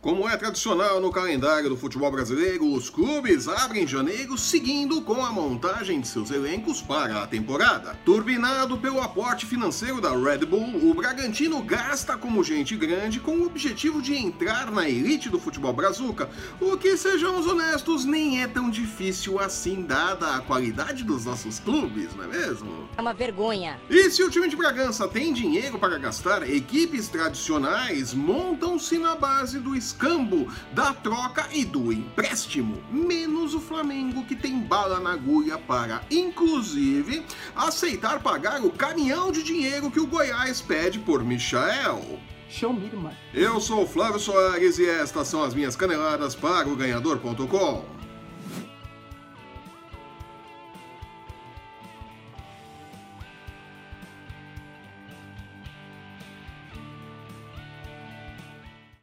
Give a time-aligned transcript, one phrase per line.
[0.00, 5.32] Como é tradicional no calendário do futebol brasileiro, os clubes abrem janeiro seguindo com a
[5.32, 7.98] montagem de seus elencos para a temporada.
[8.04, 13.46] Turbinado pelo aporte financeiro da Red Bull, o Bragantino gasta como gente grande com o
[13.46, 16.30] objetivo de entrar na elite do futebol brazuca,
[16.60, 22.14] o que, sejamos honestos, nem é tão difícil assim dada a qualidade dos nossos clubes,
[22.14, 22.88] não é mesmo?
[22.96, 23.80] É uma vergonha.
[23.90, 29.58] E se o time de Bragança tem dinheiro para gastar, equipes tradicionais montam-se na base
[29.58, 32.82] do escambo, da troca e do empréstimo.
[32.90, 37.24] Menos o Flamengo, que tem bala na agulha para, inclusive,
[37.56, 42.20] aceitar pagar o caminhão de dinheiro que o Goiás pede por Michael.
[42.48, 43.16] Show me, mano.
[43.34, 47.97] Eu sou o Flávio Soares e estas são as minhas caneladas para o Ganhador.com.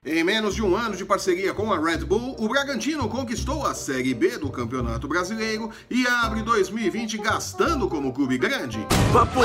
[0.06, 3.74] Em menos de um ano de parceria com a Red Bull, o Bragantino conquistou a
[3.74, 8.78] Série B do Campeonato Brasileiro e abre 2020 gastando como clube grande.
[9.12, 9.42] Papo!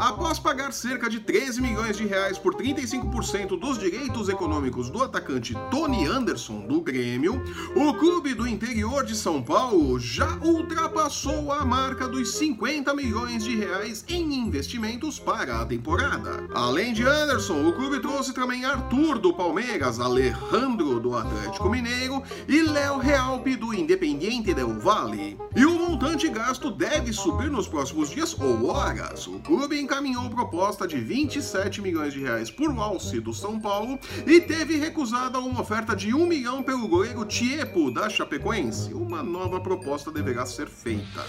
[0.00, 5.54] Após pagar cerca de 13 milhões de reais por 35% dos direitos econômicos do atacante
[5.70, 7.42] Tony Anderson do Grêmio,
[7.76, 13.54] o clube do interior de São Paulo já ultrapassou a marca dos 50 milhões de
[13.54, 16.48] reais em investimentos para a temporada.
[16.54, 22.62] Além de Anderson, o clube trouxe também Arthur do Palmeiras, Alejandro do Atlético Mineiro e
[22.62, 25.36] Léo Realpe do Independiente del Valle.
[25.54, 29.26] E o montante gasto deve subir nos próximos dias ou horas.
[29.26, 34.40] O clube encaminhou proposta de 27 milhões de reais por Alce do São Paulo e
[34.40, 38.94] teve recusada uma oferta de 1 milhão pelo goleiro Tiepo da Chapecoense.
[38.94, 41.26] Uma nova proposta deverá ser feita.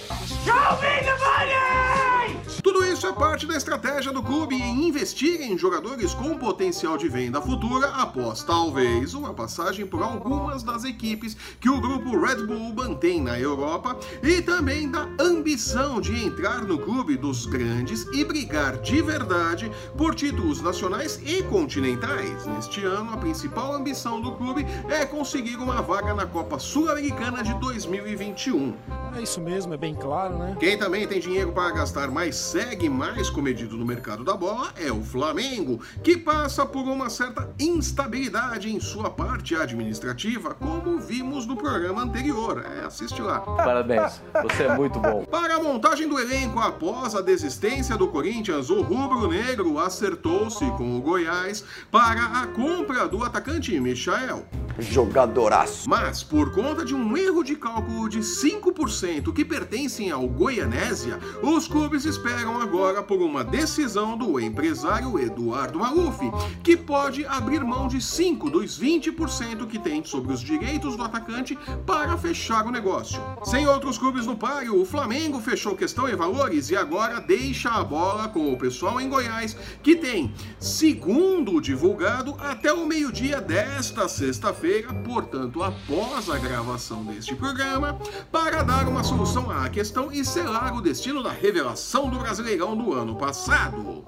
[2.64, 7.10] Tudo isso é parte da estratégia do clube em investir em jogadores com potencial de
[7.10, 12.74] venda futura após talvez uma passagem por algumas das equipes que o grupo Red Bull
[12.74, 18.78] mantém na Europa e também da ambição de entrar no clube dos grandes e brigar
[18.78, 22.46] de verdade por títulos nacionais e continentais.
[22.46, 27.56] Neste ano, a principal ambição do clube é conseguir uma vaga na Copa Sul-Americana de
[27.56, 28.76] 2021.
[29.16, 30.56] É isso mesmo, é bem claro, né?
[30.60, 34.92] Quem também tem dinheiro para gastar, mas segue mais comedido no mercado da bola é
[34.92, 41.56] o Flamengo, que passa por uma certa instabilidade em sua parte administrativa, como vimos no
[41.56, 42.66] programa anterior.
[42.66, 43.40] É, assiste lá.
[43.42, 45.26] Parabéns, você é muito bom.
[45.30, 51.02] Para a montagem do elenco após a desistência do Corinthians, o rubro-negro acertou-se com o
[51.02, 54.46] Goiás para a compra do atacante Michael.
[54.80, 55.90] Jogadoraço.
[55.90, 61.68] Mas, por conta de um erro de cálculo de 5% que pertencem ao Goianésia, os
[61.68, 66.20] clubes esperam agora por uma decisão do empresário Eduardo Maluf,
[66.64, 71.58] que pode abrir mão de 5 dos 20% que tem sobre os direitos do atacante
[71.86, 73.22] para fechar o negócio.
[73.44, 77.84] Sem outros clubes no páreo, o Flamengo fechou questão e valores e agora deixa a
[77.84, 84.61] bola com o pessoal em Goiás, que tem, segundo divulgado, até o meio-dia desta sexta-feira
[85.04, 87.98] portanto, após a gravação deste programa,
[88.32, 92.94] para dar uma solução à questão e selar o destino da revelação do Brasileirão do
[92.94, 94.06] ano passado.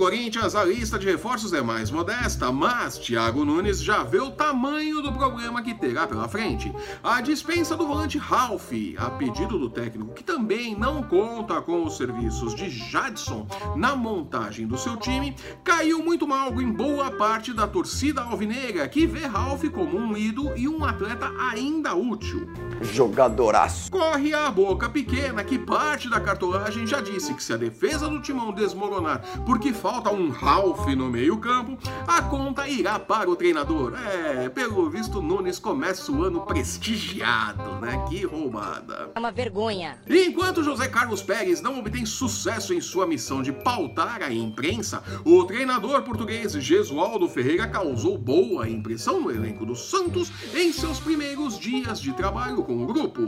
[0.00, 5.02] Corinthians, a lista de reforços é mais modesta, mas Thiago Nunes já vê o tamanho
[5.02, 6.72] do problema que terá pela frente.
[7.04, 11.98] A dispensa do volante Ralph, a pedido do técnico, que também não conta com os
[11.98, 13.46] serviços de Jadson
[13.76, 19.06] na montagem do seu time, caiu muito mal em boa parte da torcida alvinegra, que
[19.06, 22.48] vê Ralph como um ídolo e um atleta ainda útil.
[22.80, 23.90] Jogadoraço.
[23.90, 28.22] Corre a boca pequena que parte da cartolagem já disse que se a defesa do
[28.22, 33.94] timão desmoronar porque falta um Ralph no meio-campo, a conta irá para o treinador.
[33.98, 38.04] É, pelo visto, Nunes começa o ano prestigiado, né?
[38.08, 39.10] Que roubada.
[39.14, 39.98] É uma vergonha.
[40.08, 45.44] Enquanto José Carlos Pérez não obtém sucesso em sua missão de pautar a imprensa, o
[45.44, 52.00] treinador português Gesualdo Ferreira causou boa impressão no elenco do Santos em seus primeiros dias
[52.00, 53.22] de trabalho com o grupo.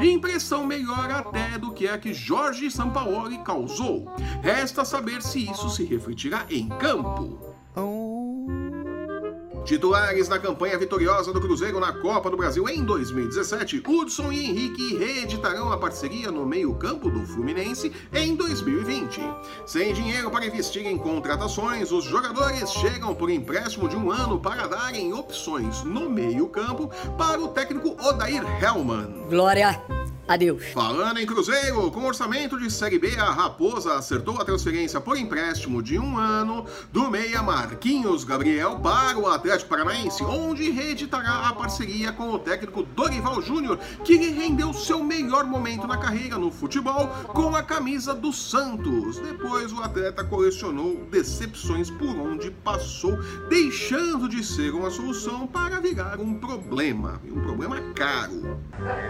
[0.00, 4.06] Impressão melhor até do que a que Jorge Sampaoli causou.
[4.42, 7.56] Resta saber se isso se refletirá em campo.
[9.64, 14.96] Titulares na campanha vitoriosa do Cruzeiro na Copa do Brasil em 2017, Hudson e Henrique
[14.96, 19.20] reeditarão a parceria no meio-campo do Fluminense em 2020.
[19.66, 24.68] Sem dinheiro para investir em contratações, os jogadores chegam por empréstimo de um ano para
[24.68, 26.88] darem opções no meio-campo
[27.18, 29.26] para o técnico Odair Hellman.
[29.28, 29.95] Glória.
[30.28, 30.64] Adeus.
[30.72, 35.82] Falando em Cruzeiro, com orçamento de Série B, a Raposa acertou a transferência por empréstimo
[35.82, 42.10] de um ano do meia Marquinhos Gabriel para o Atlético Paranaense, onde reeditará a parceria
[42.12, 47.06] com o técnico Dorival Júnior, que lhe rendeu seu melhor momento na carreira no futebol
[47.28, 49.18] com a camisa do Santos.
[49.18, 53.16] Depois, o atleta colecionou decepções por onde passou,
[53.48, 58.58] deixando de ser uma solução para virar um problema, e um problema caro.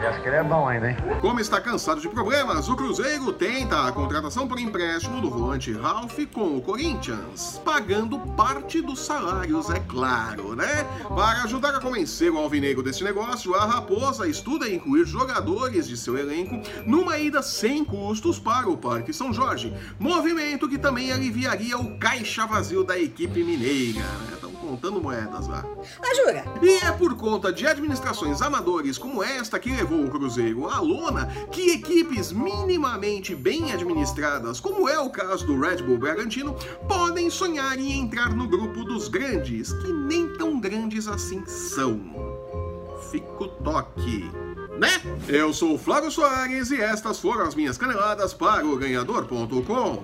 [0.06, 1.05] Acha que ele é bom ainda, hein?
[1.20, 6.18] Como está cansado de problemas, o Cruzeiro tenta a contratação por empréstimo do volante Ralph
[6.32, 10.84] com o Corinthians, pagando parte dos salários, é claro, né?
[11.08, 16.18] Para ajudar a convencer o alvinegro desse negócio, a Raposa estuda incluir jogadores de seu
[16.18, 21.98] elenco numa ida sem custos para o Parque São Jorge, movimento que também aliviaria o
[21.98, 24.04] caixa vazio da equipe mineira,
[24.66, 25.64] contando moedas lá.
[26.02, 26.44] Ah, jura?
[26.60, 31.26] E é por conta de administrações amadores como esta que levou o Cruzeiro à lona
[31.52, 36.54] que equipes minimamente bem administradas, como é o caso do Red Bull Bragantino,
[36.88, 42.00] podem sonhar em entrar no grupo dos grandes, que nem tão grandes assim são.
[43.10, 44.28] Fica o toque.
[44.78, 44.90] Né?
[45.28, 50.02] Eu sou o Flávio Soares e estas foram as minhas caneladas para o ganhador.com.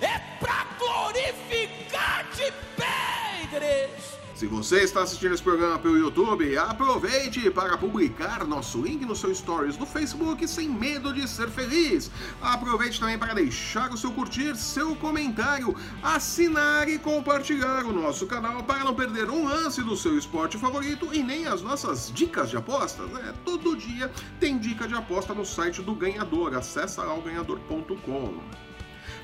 [0.00, 3.99] É pra glorificar de Pedres!
[4.40, 9.34] Se você está assistindo esse programa pelo YouTube, aproveite para publicar nosso link no seu
[9.34, 12.10] stories do Facebook sem medo de ser feliz.
[12.40, 18.62] Aproveite também para deixar o seu curtir, seu comentário, assinar e compartilhar o nosso canal
[18.62, 22.56] para não perder um lance do seu esporte favorito e nem as nossas dicas de
[22.56, 23.10] apostas.
[23.10, 23.34] Né?
[23.44, 24.10] Todo dia
[24.40, 26.54] tem dica de aposta no site do Ganhador.
[26.54, 28.69] Acesse lá o ganhador.com.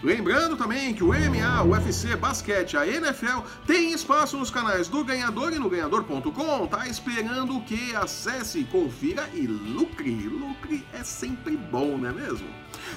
[0.02, 5.04] Lembrando também que o MMA, o UFC, basquete, a NFL tem espaço nos canais do
[5.04, 6.66] Ganhador e no ganhador.com.
[6.66, 7.94] Tá esperando o que?
[7.94, 10.10] Acesse, confira e lucre.
[10.10, 12.48] Lucre é sempre bom, não é mesmo?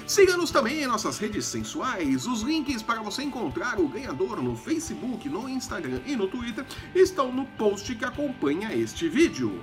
[0.06, 2.26] Siga-nos também em nossas redes sensuais.
[2.26, 7.32] Os links para você encontrar o ganhador no Facebook, no Instagram e no Twitter estão
[7.32, 9.60] no post que acompanha este vídeo.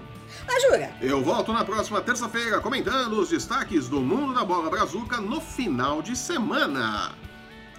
[0.48, 0.92] Ah, jura?
[1.02, 6.02] Eu volto na próxima terça-feira comentando os destaques do mundo da bola brazuca no final
[6.02, 7.14] de semana.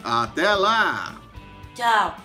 [0.03, 1.17] Até lá!
[1.75, 2.17] Tchau.